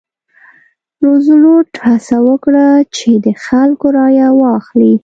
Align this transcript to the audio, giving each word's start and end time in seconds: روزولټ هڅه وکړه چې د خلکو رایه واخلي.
روزولټ 1.05 1.69
هڅه 1.87 2.17
وکړه 2.27 2.67
چې 2.95 3.09
د 3.25 3.27
خلکو 3.45 3.87
رایه 3.97 4.27
واخلي. 4.41 4.93